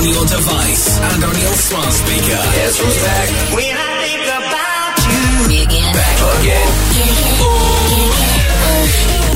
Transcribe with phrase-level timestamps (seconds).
[0.00, 2.40] on your device and on your smart speaker.
[2.56, 3.28] Yes, we're back.
[3.52, 5.20] When I think about you.
[5.48, 5.92] Me again.
[5.92, 6.68] Back again.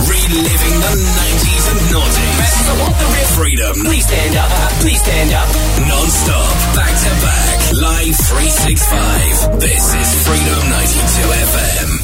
[0.08, 2.52] Reliving the 90s and noughties.
[2.64, 3.74] I want the real freedom.
[3.84, 4.72] Please stand up.
[4.80, 5.48] Please stand up.
[5.84, 6.56] Non-stop.
[6.72, 7.56] Back to back.
[7.84, 9.60] Live 365.
[9.60, 12.03] This is Freedom 92 FM.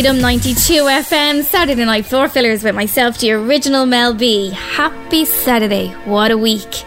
[0.00, 4.48] Freedom 92 FM, Saturday Night Floor Fillers with myself, the original Mel B.
[4.48, 5.88] Happy Saturday.
[6.06, 6.79] What a week.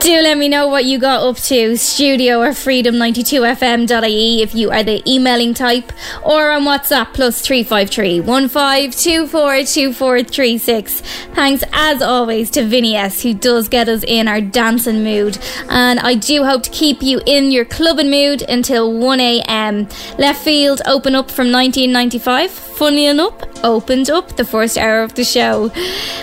[0.00, 1.76] Do let me know what you got up to.
[1.76, 5.92] Studio or freedom92fm.ie if you are the emailing type,
[6.24, 11.00] or on WhatsApp plus 353 15242436.
[11.34, 15.36] Thanks as always to Vinny S, who does get us in our dancing mood.
[15.68, 19.90] And I do hope to keep you in your clubbing mood until 1am.
[20.16, 22.69] Leftfield open up from 1995.
[22.80, 25.70] Funny enough, opened up the first hour of the show.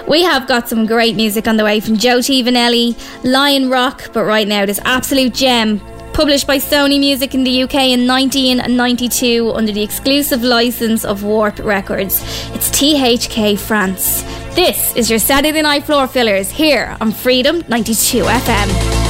[0.08, 2.44] We have got some great music on the way from Joe T.
[2.44, 5.80] Vannelli, Lion Rock, but right now this absolute gem
[6.14, 11.60] published by Sony Music in the UK in 1992 under the exclusive license of Warp
[11.60, 12.24] Records.
[12.56, 14.24] It's THK France.
[14.56, 19.07] This is your Saturday Night Floor Fillers here on Freedom 92 FM.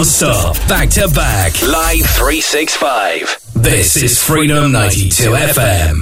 [0.00, 3.38] Non-stop, back to back, live 365.
[3.54, 5.99] This is Freedom 92 FM.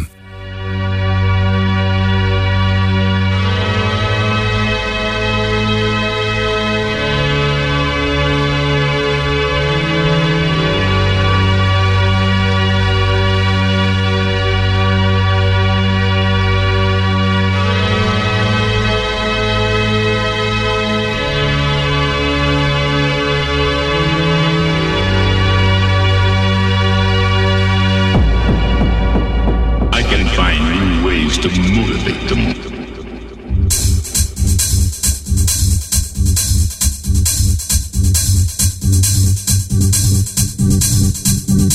[41.49, 41.73] Thank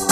[0.00, 0.11] you.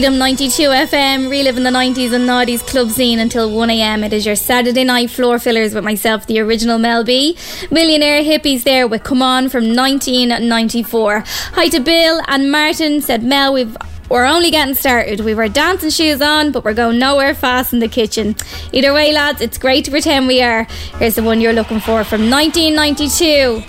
[0.00, 4.02] Freedom 92 FM, reliving the 90s and noughties club scene until 1am.
[4.02, 7.36] It is your Saturday night floor fillers with myself, the original Mel B.
[7.70, 11.24] Millionaire hippies there with Come On from 1994.
[11.26, 13.76] Hi to Bill and Martin, said Mel, we've
[14.08, 15.20] we're only getting started.
[15.20, 18.36] We were dancing shoes on, but we're going nowhere fast in the kitchen.
[18.72, 20.64] Either way, lads, it's great to pretend we are.
[20.98, 23.62] Here's the one you're looking for from 1992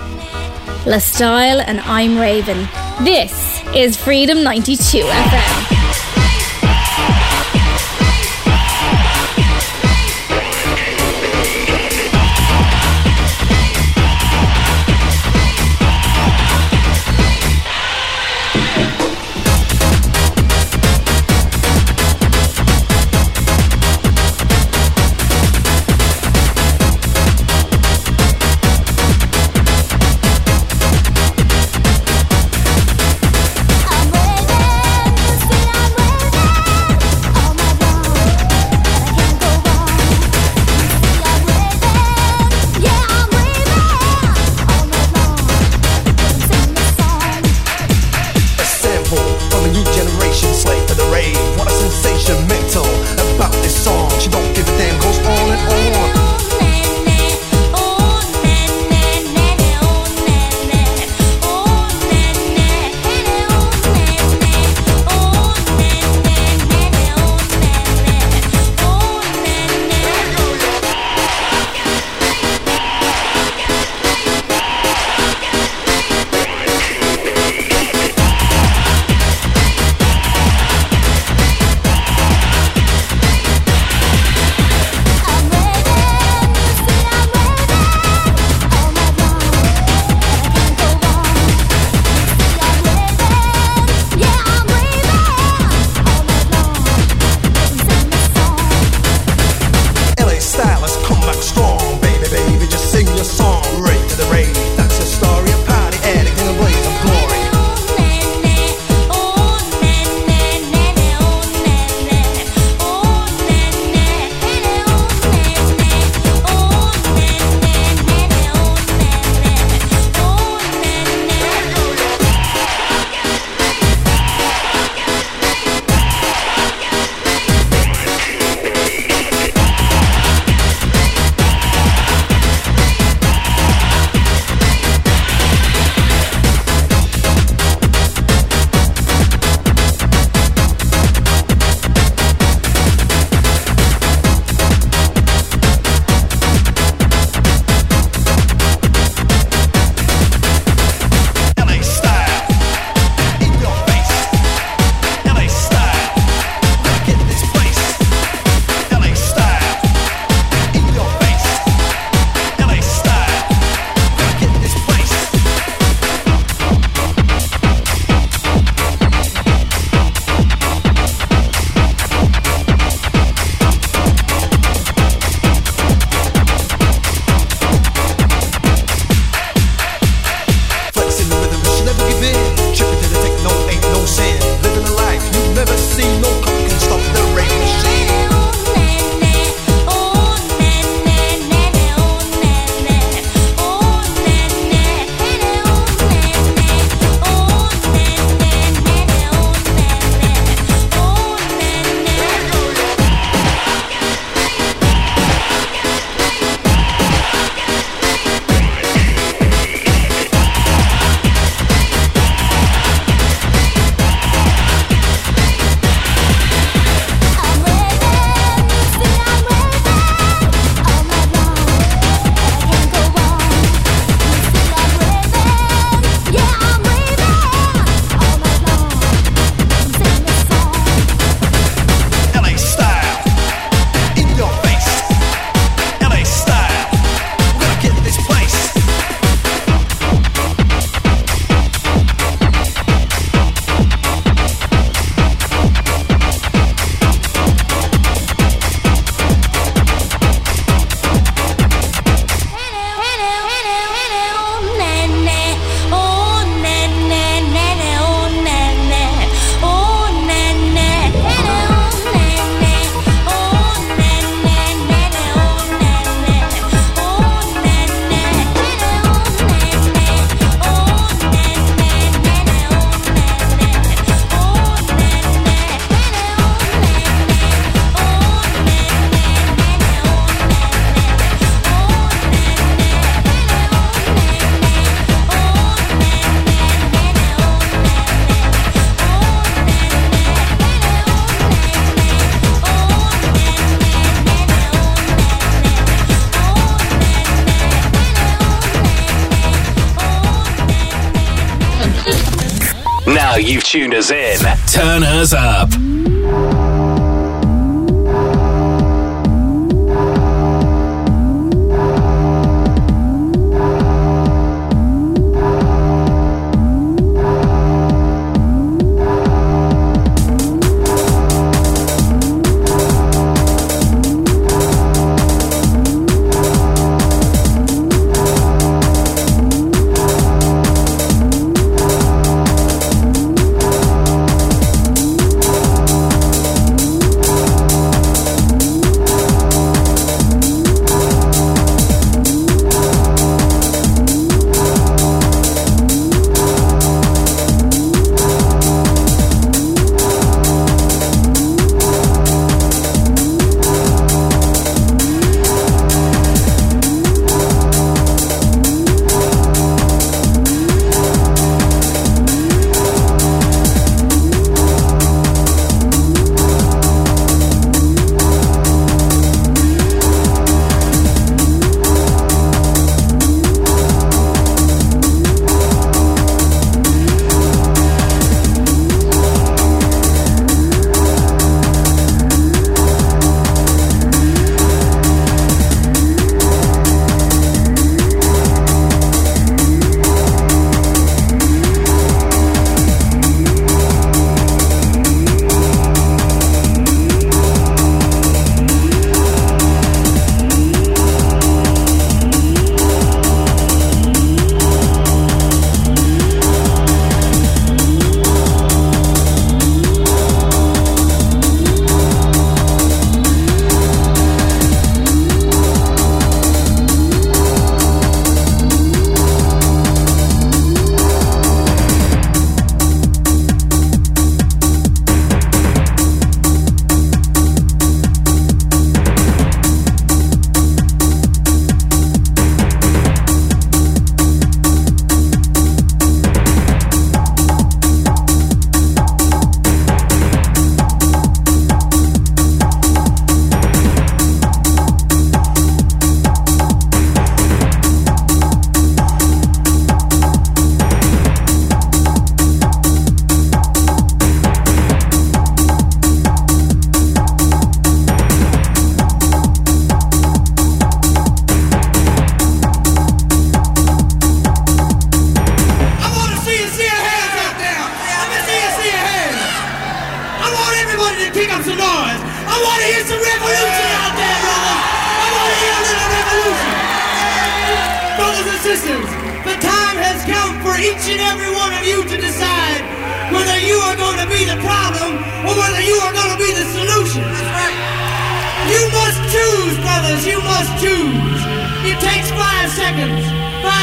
[0.89, 1.01] L.A.
[1.01, 2.69] Style and I'm Raving.
[3.03, 5.70] This is Freedom 92 FM.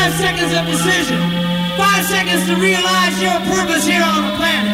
[0.09, 1.21] Five seconds of decision.
[1.77, 4.73] Five seconds to realize your purpose here on the planet.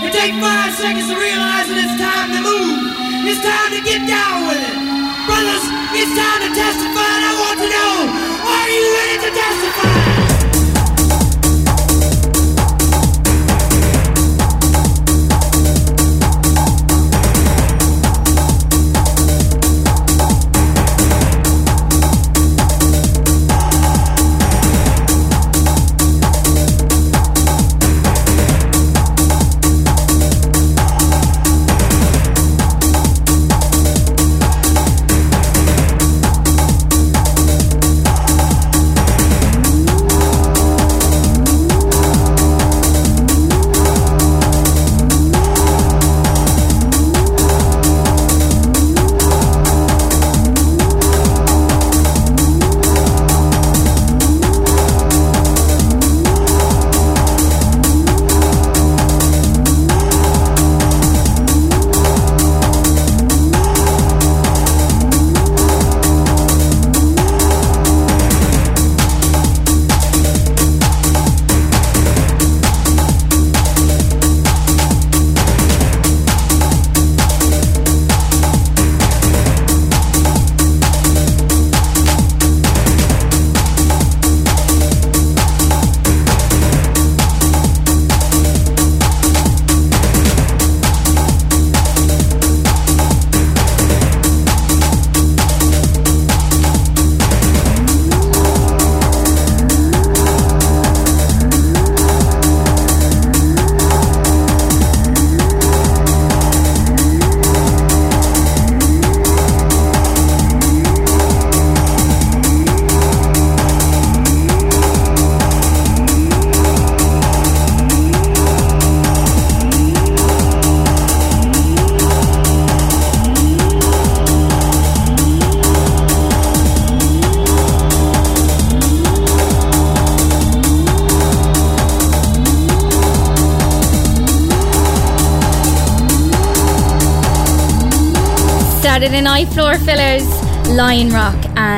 [0.00, 2.80] It takes five seconds to realize that it's time to move.
[3.28, 4.76] It's time to get down with it.
[5.28, 7.92] Brothers, it's time to testify and I want to know,
[8.48, 9.21] are you ready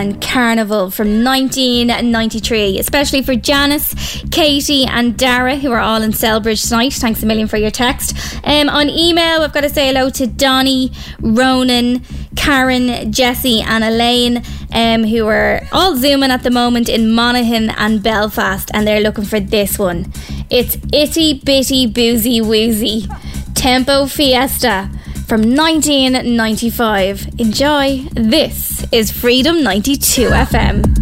[0.04, 3.94] and Carnival from 1993, especially for Janice,
[4.30, 6.92] Katie, and Dara, who are all in Celbridge tonight.
[6.92, 8.14] Thanks a million for your text.
[8.44, 12.02] Um, on email, I've got to say hello to Donnie, Ronan,
[12.36, 14.42] Karen, Jesse, and Elaine,
[14.74, 19.24] um, who are all zooming at the moment in Monaghan and Belfast, and they're looking
[19.24, 20.12] for this one.
[20.50, 23.08] It's Itty Bitty Boozy Woozy
[23.54, 24.90] Tempo Fiesta
[25.26, 27.40] from 1995.
[27.40, 28.04] Enjoy.
[28.12, 28.63] This
[28.94, 30.93] is Freedom 92 FM.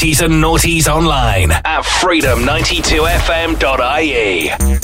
[0.00, 4.79] 90s and noughties online at freedom92fm.ie.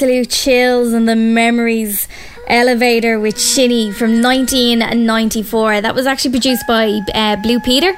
[0.00, 2.08] absolute chills and the memories.
[2.46, 5.82] Elevator with Shinny from 1994.
[5.82, 7.92] That was actually produced by uh, Blu Peter.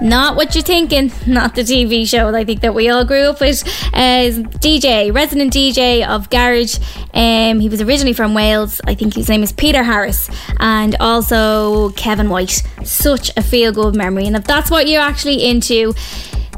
[0.00, 3.40] Not what you're thinking, not the TV show I think that we all grew up
[3.40, 3.62] with.
[3.92, 4.32] Uh,
[4.64, 6.78] DJ, resident DJ of Garage.
[7.12, 8.80] Um, he was originally from Wales.
[8.86, 10.30] I think his name is Peter Harris.
[10.58, 12.62] And also Kevin White.
[12.82, 14.26] Such a feel good memory.
[14.26, 15.92] And if that's what you're actually into,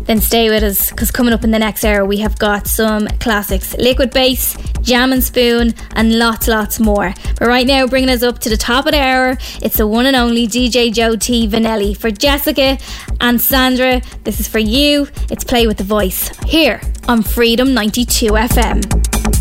[0.08, 3.06] then stay with us because coming up in the next hour we have got some
[3.20, 3.76] classics.
[3.76, 7.12] Liquid bass jam and spoon and lots lots more.
[7.38, 10.06] But right now bringing us up to the top of the hour it's the one
[10.06, 11.94] and only dj joe t vannelli.
[11.96, 12.78] For jessica
[13.20, 15.08] and sandra this is for you.
[15.30, 19.37] It's play with the voice here on freedom 92 fm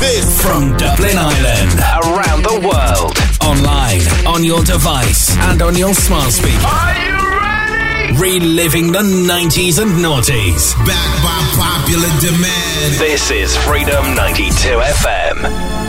[0.00, 0.40] this.
[0.42, 6.66] From Dublin Island, around the world, online, on your device, and on your smart speaker.
[6.66, 8.16] Are you ready?
[8.18, 10.74] Reliving the 90s and noughties.
[10.86, 12.94] Back by popular demand.
[12.98, 15.87] This is Freedom 92 FM.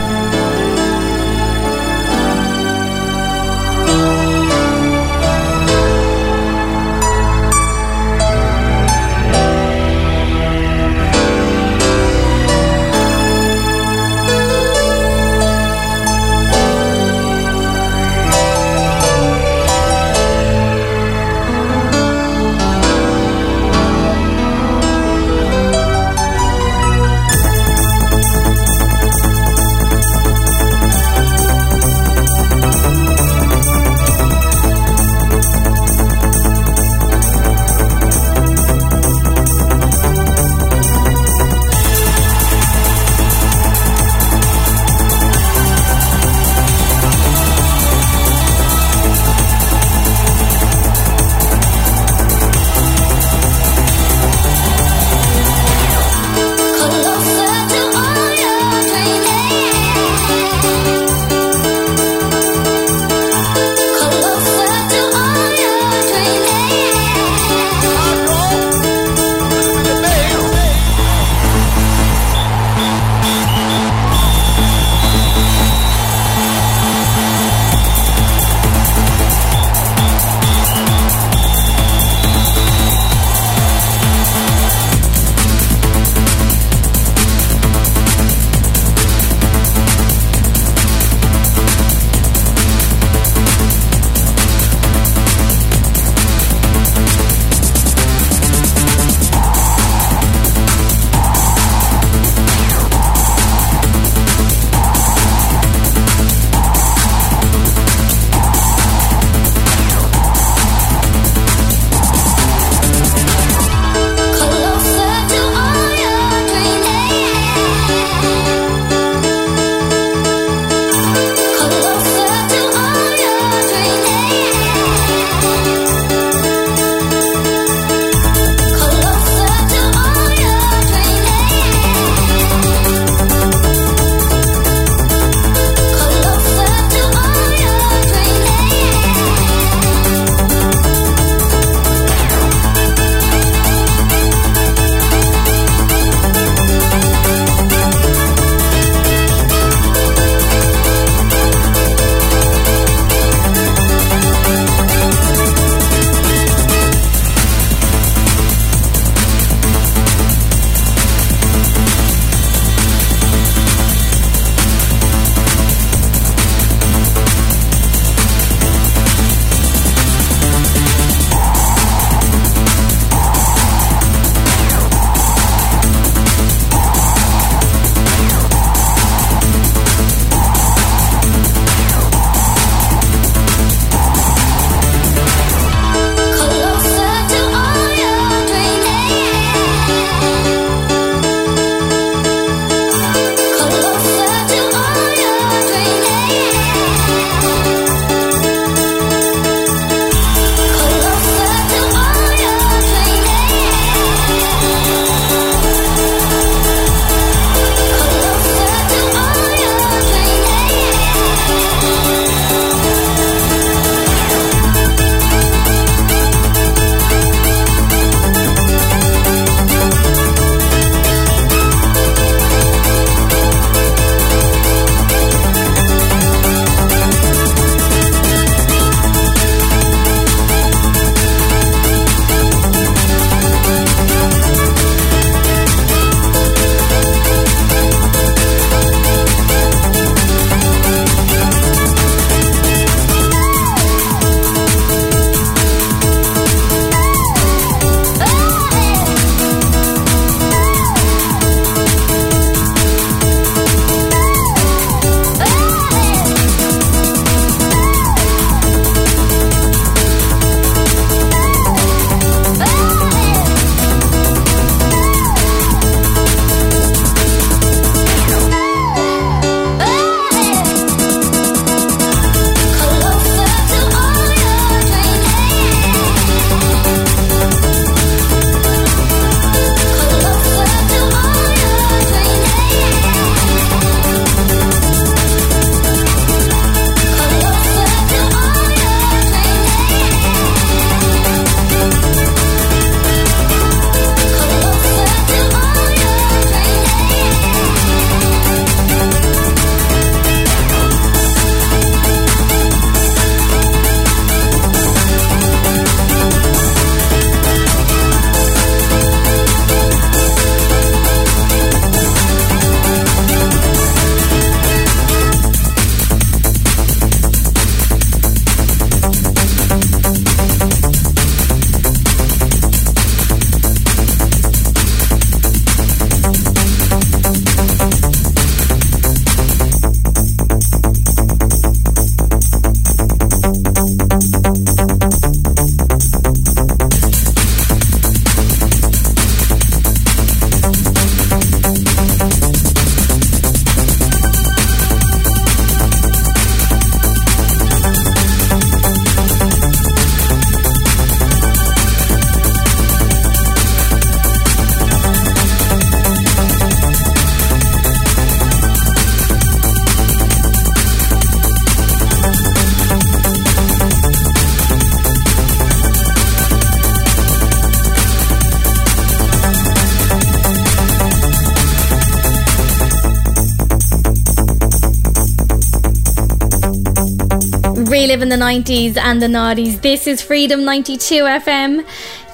[378.19, 379.81] live in the 90s and the noughties.
[379.81, 381.85] This is Freedom 92 FM.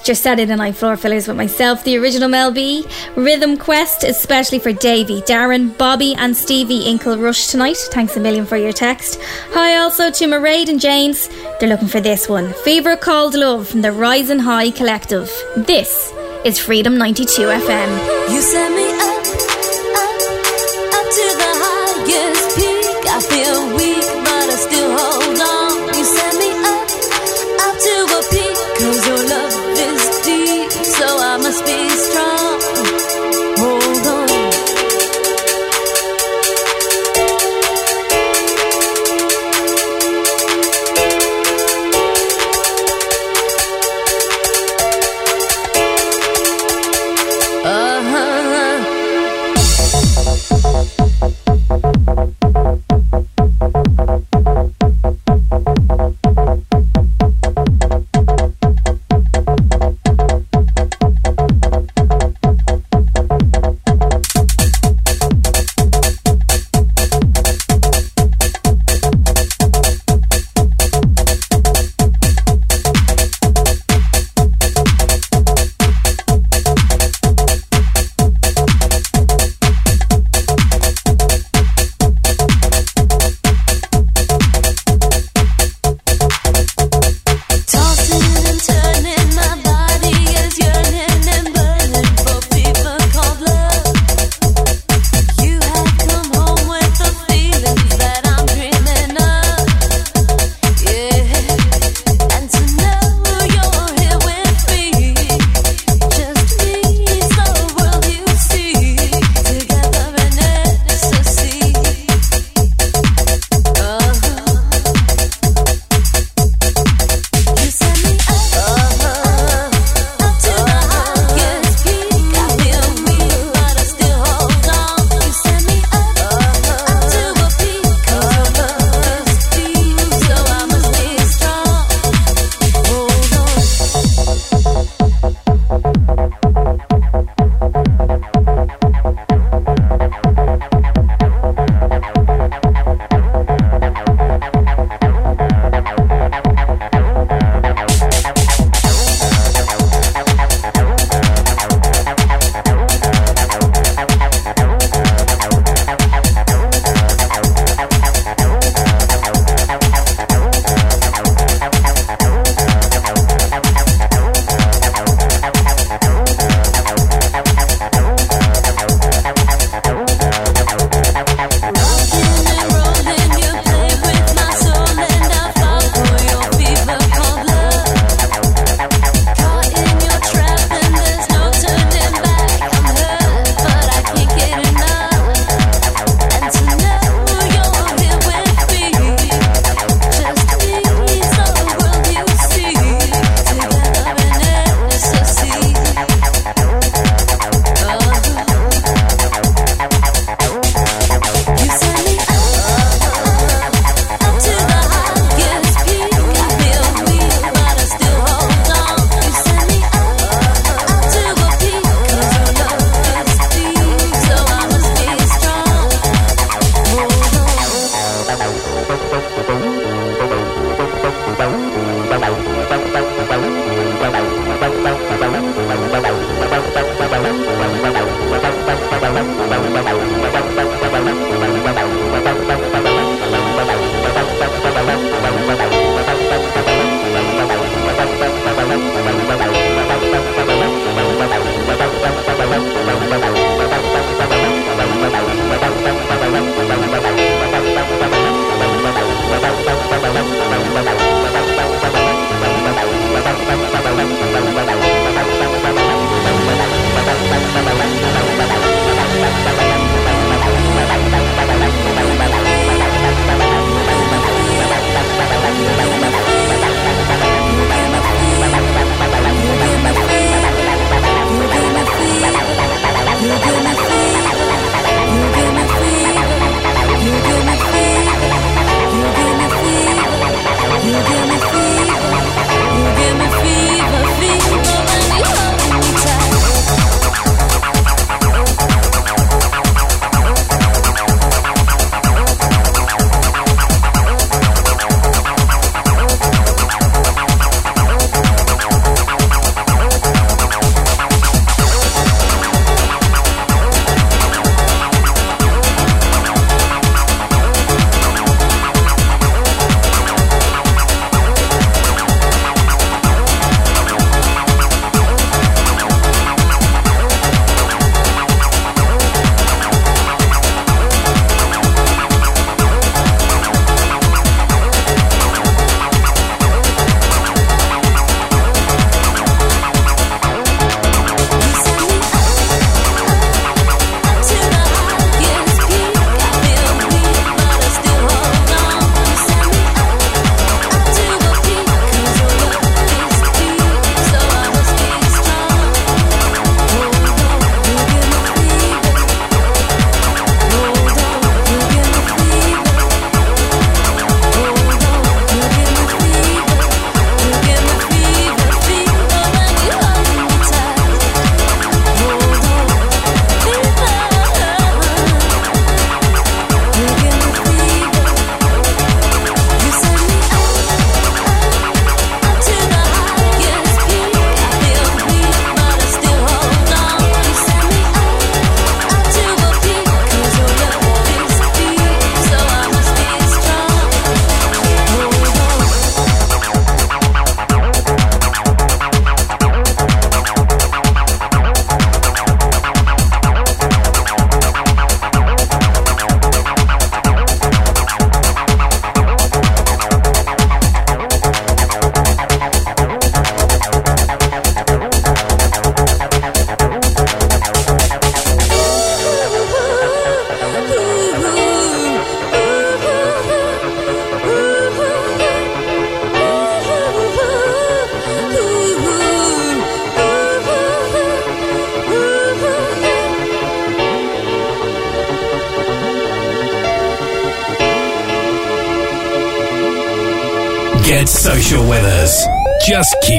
[0.02, 2.84] Just Saturday night floor fillers with myself, the original Mel B.
[3.14, 7.76] Rhythm Quest, especially for Davey, Darren, Bobby, and Stevie in Kilrush tonight.
[7.92, 9.20] Thanks a million for your text.
[9.52, 11.28] Hi also to Maraid and James.
[11.60, 15.30] They're looking for this one Fever Called Love from the Rising High Collective.
[15.56, 16.12] This
[16.44, 18.28] is Freedom 92 FM.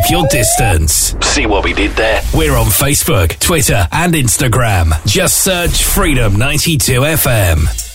[0.07, 1.15] Keep your distance.
[1.21, 2.21] See what we did there?
[2.33, 4.93] We're on Facebook, Twitter, and Instagram.
[5.05, 7.86] Just search Freedom 92 FM.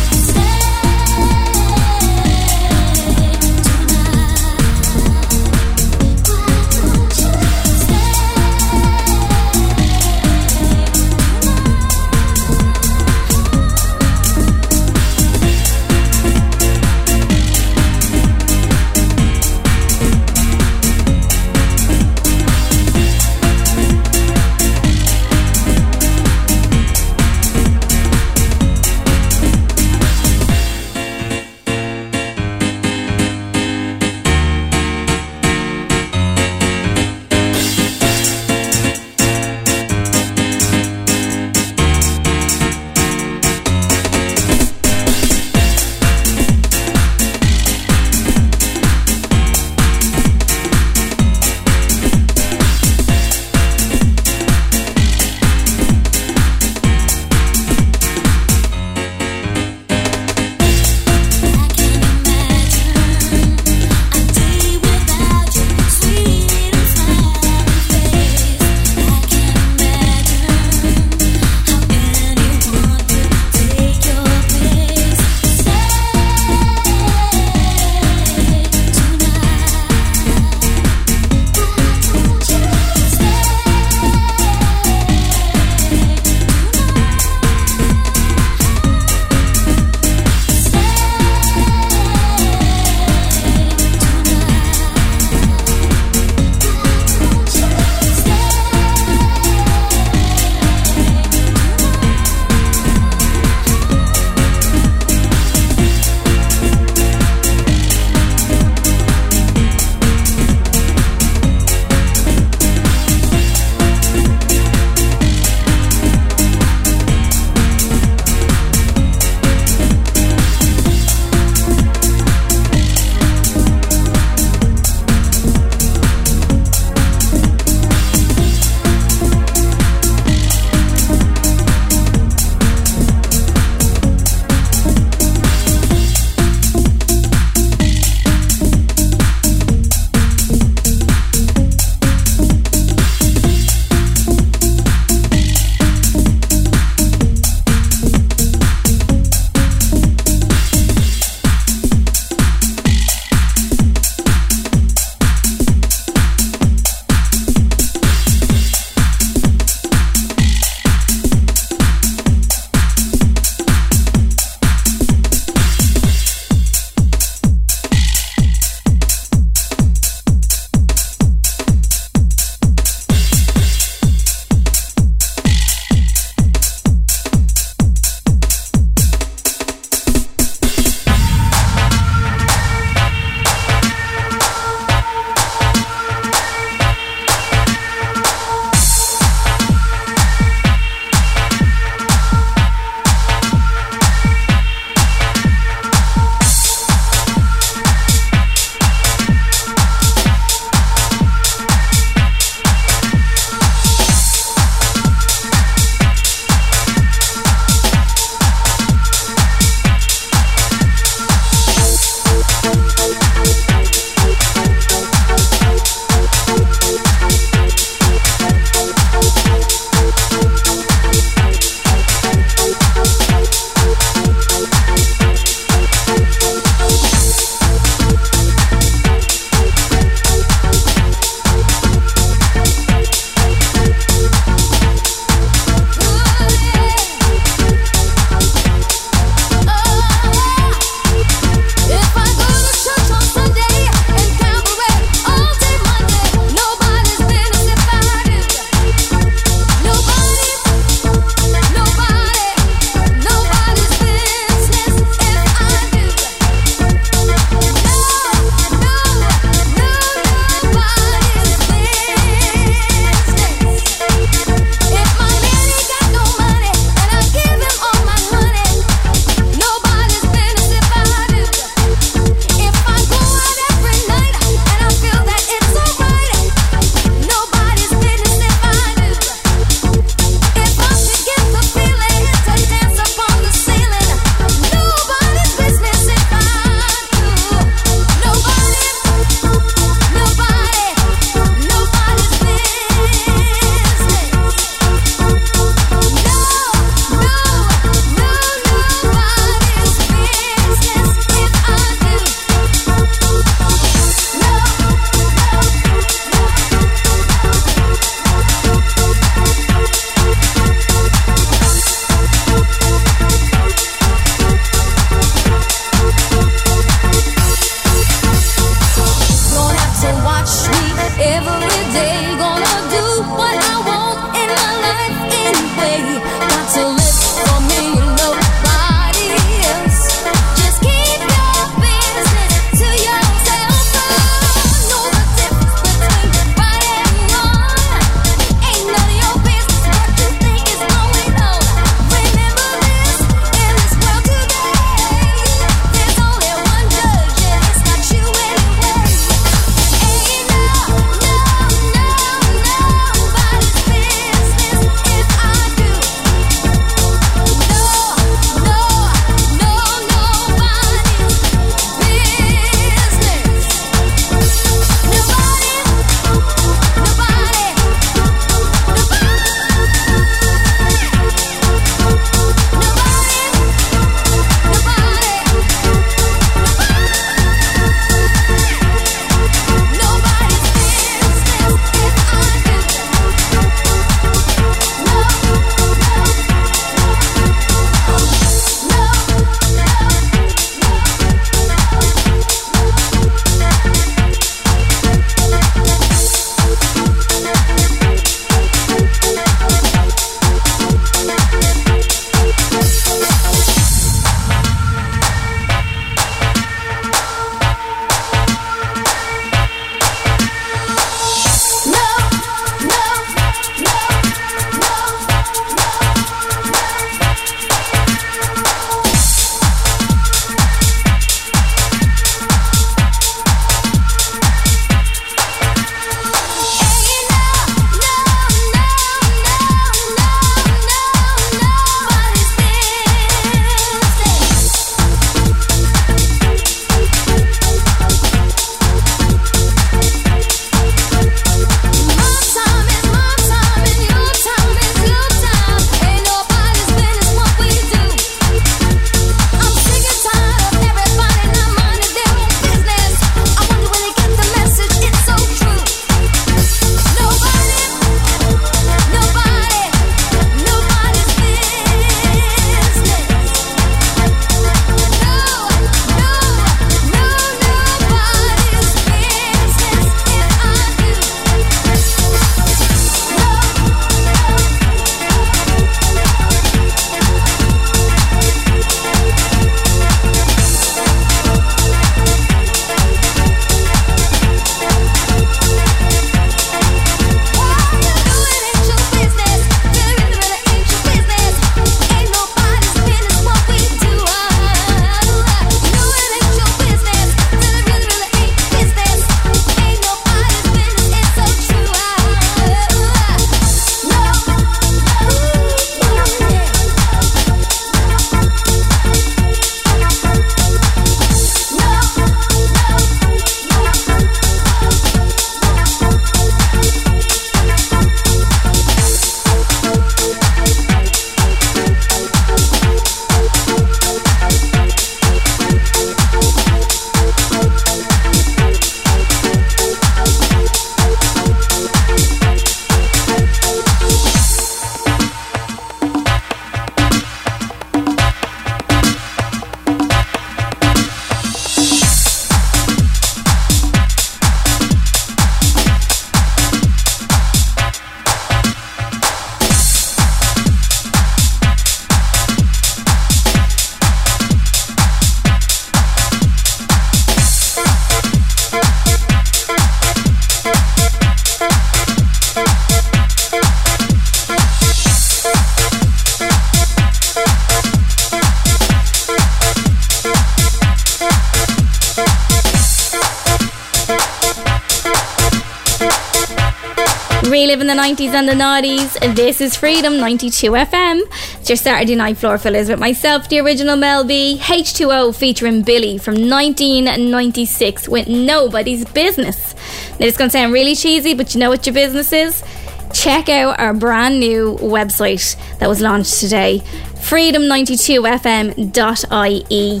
[578.32, 579.36] 90s and the 90s.
[579.36, 581.20] This is Freedom 92 FM.
[581.60, 586.16] It's your Saturday night floor fillers with myself, the original Mel B, H2O featuring Billie
[586.18, 589.74] from 1996 with Nobody's Business.
[590.18, 592.64] Now, it's going to sound really cheesy, but you know what your business is?
[593.12, 596.80] Check out our brand new website that was launched today,
[597.16, 600.00] freedom92fm.ie.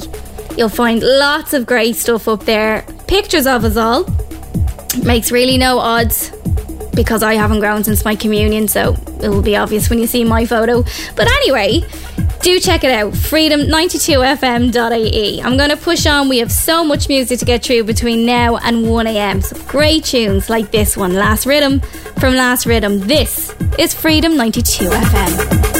[0.56, 4.06] You'll find lots of great stuff up there, pictures of us all.
[5.04, 6.32] Makes really no odds
[6.94, 10.46] because I haven't grown since my communion, so it'll be obvious when you see my
[10.46, 10.84] photo.
[11.16, 11.82] But anyway,
[12.42, 15.42] do check it out freedom92fm.ie.
[15.42, 16.28] I'm going to push on.
[16.28, 19.42] We have so much music to get through between now and 1am.
[19.42, 21.80] Some great tunes like this one, Last Rhythm
[22.18, 23.00] from Last Rhythm.
[23.00, 25.71] This is Freedom92FM.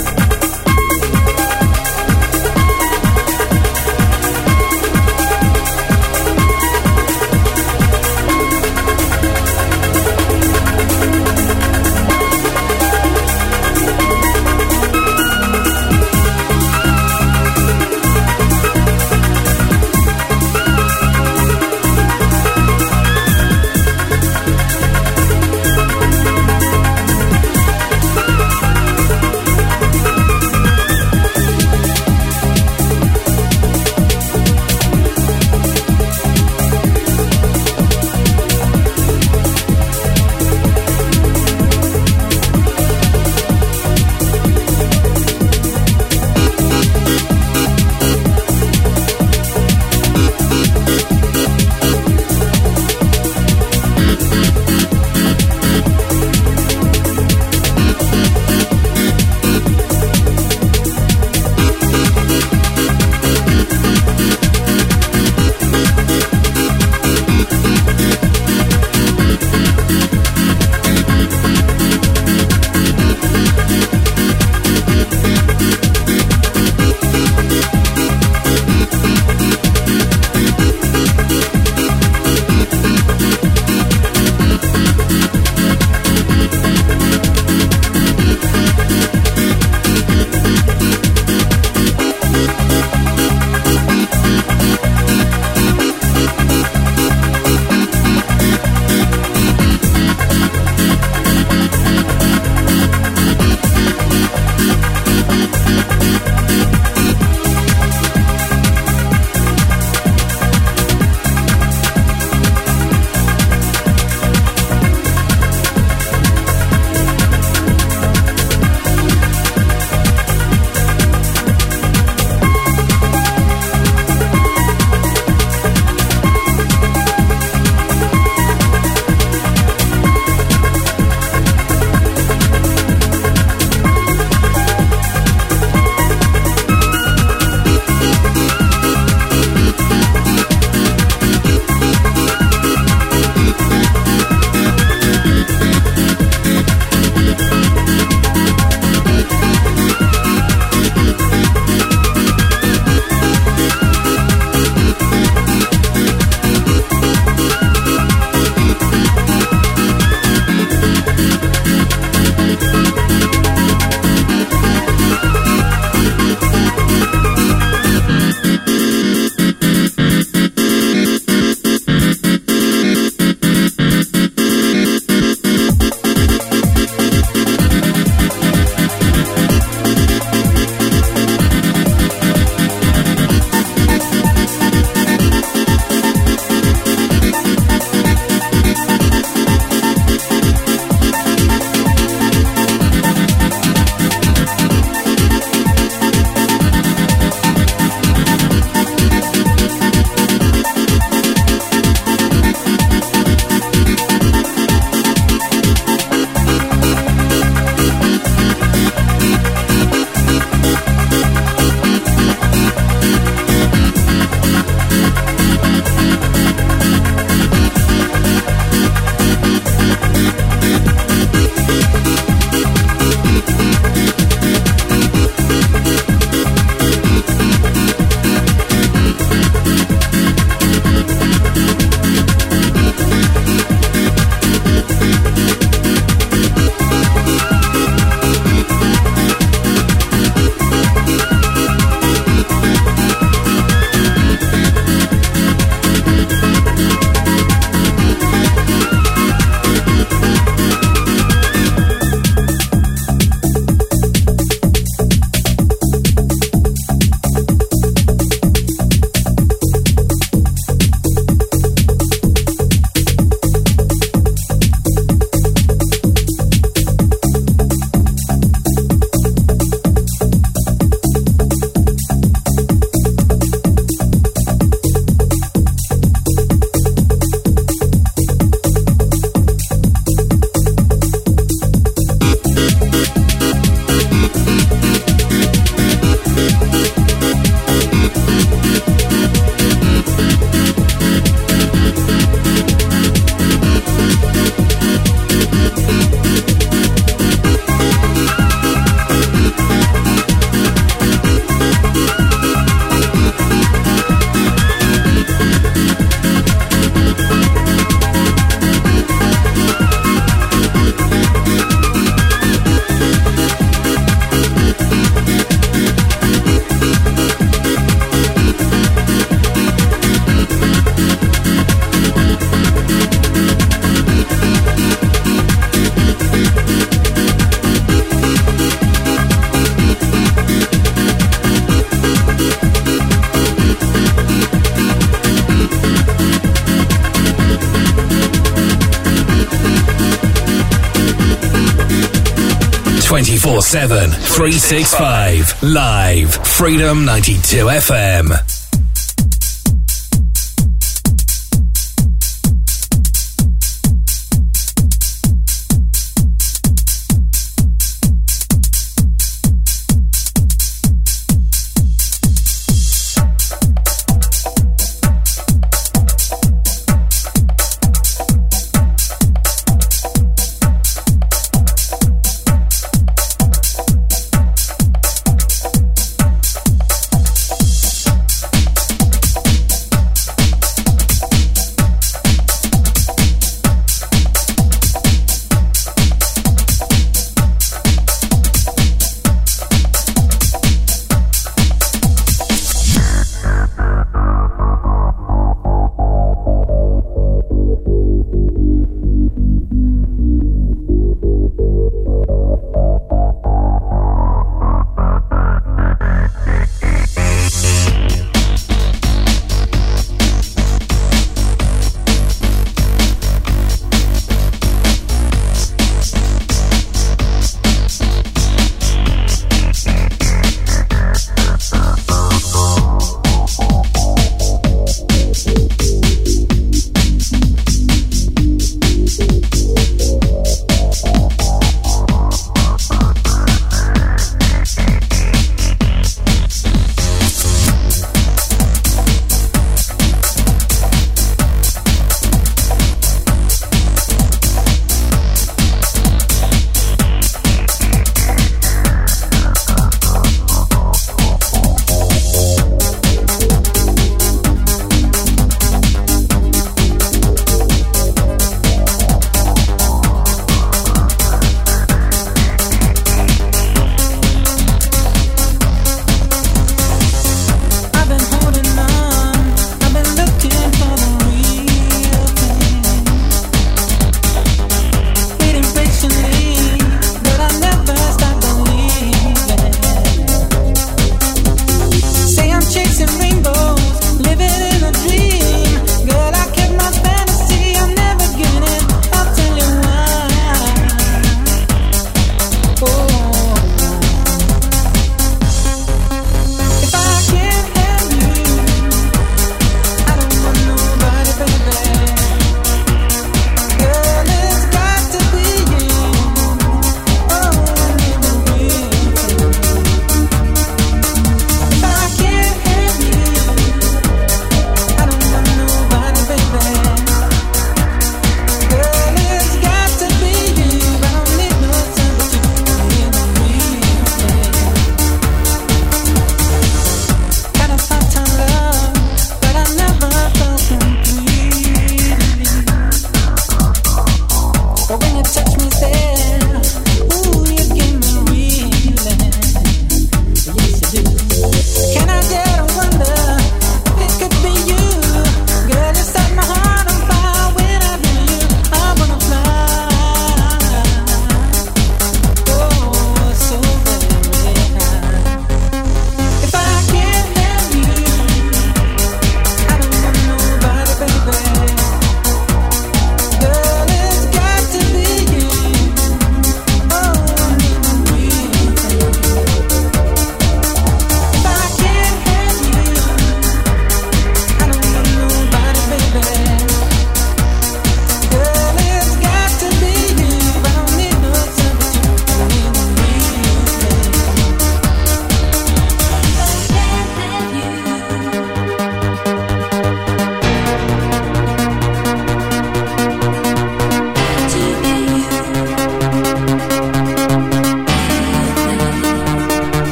[343.72, 345.62] 24 7, 365.
[345.62, 346.34] Live.
[346.44, 348.41] Freedom 92 FM.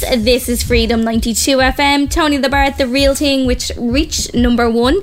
[0.00, 2.10] This is Freedom 92 FM.
[2.10, 4.98] Tony Di Bart, The Real Thing, which reached number one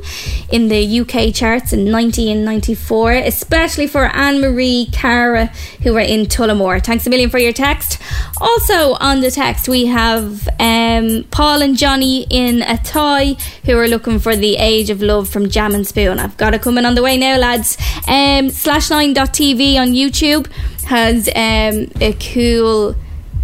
[0.49, 5.47] in the UK charts in 90 and 94, especially for Anne Marie Cara,
[5.83, 6.83] who were in Tullamore.
[6.83, 8.01] Thanks a million for your text.
[8.41, 14.19] Also on the text, we have um, Paul and Johnny in Athy who are looking
[14.19, 16.17] for The Age of Love from Jam and Spoon.
[16.17, 17.77] I've got it coming on the way now, lads.
[18.07, 20.51] Um, slash9.tv on YouTube
[20.85, 22.95] has um, a cool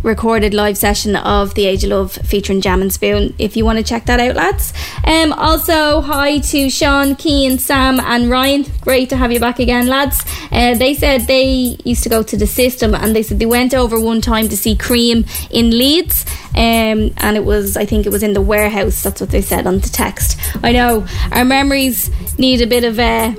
[0.03, 3.80] recorded live session of The Age of Love featuring Jam and Spoon if you want
[3.80, 4.73] to check that out lads.
[5.05, 8.65] Um, also hi to Sean, Keane, Sam and Ryan.
[8.81, 10.23] Great to have you back again lads.
[10.51, 13.73] Uh, they said they used to go to the system and they said they went
[13.73, 16.25] over one time to see Cream in Leeds.
[16.49, 19.65] Um, and it was I think it was in the warehouse that's what they said
[19.65, 20.38] on the text.
[20.63, 23.34] I know our memories need a bit of uh,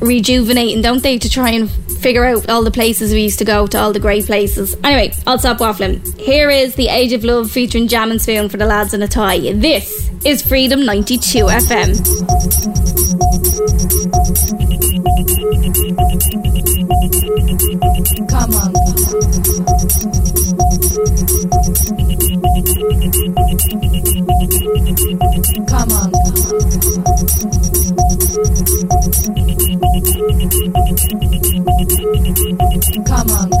[0.00, 1.70] rejuvenating, don't they, to try and
[2.00, 4.74] figure out all the places we used to go to, all the great places.
[4.82, 6.18] Anyway, I'll stop waffling.
[6.18, 9.60] Here is The Age of Love featuring Jam and Spoon for the lads in Athy.
[9.60, 11.96] This is Freedom 92 FM.
[18.28, 18.72] Come on.
[25.66, 26.09] Come on.
[33.10, 33.60] Come on.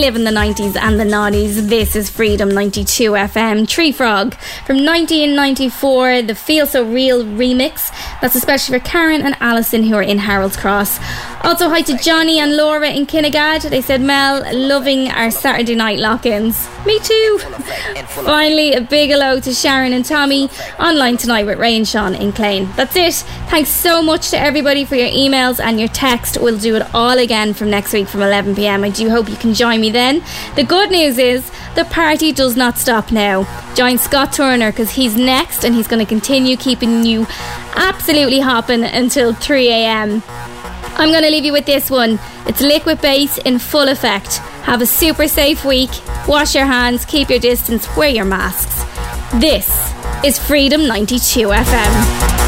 [0.00, 1.68] Reliving the 90s and the 90s.
[1.68, 3.68] This is Freedom 92 FM.
[3.68, 7.92] Tree Frog from 1994, the Feel So Real remix.
[8.20, 10.98] That's especially for Karen and Alison who are in Harold's Cross.
[11.42, 13.70] Also, hi to Johnny and Laura in Kinnegad.
[13.70, 16.68] They said, Mel, loving our Saturday night lock ins.
[16.84, 17.38] Me too.
[18.08, 22.32] Finally, a big hello to Sharon and Tommy online tonight with Ray and Sean in
[22.32, 22.70] Clane.
[22.76, 23.14] That's it.
[23.48, 26.38] Thanks so much to everybody for your emails and your text.
[26.40, 28.84] We'll do it all again from next week from 11 pm.
[28.84, 30.22] I do hope you can join me then.
[30.56, 33.46] The good news is the party does not stop now.
[33.74, 37.26] Join Scott Turner because he's next and he's going to continue keeping you
[37.76, 40.22] absolutely hopping until 3 am.
[40.96, 42.18] I'm going to leave you with this one.
[42.46, 44.38] It's liquid base in full effect.
[44.64, 45.90] Have a super safe week.
[46.28, 48.84] Wash your hands, keep your distance, wear your masks.
[49.40, 49.68] This
[50.24, 52.39] is Freedom 92 FM.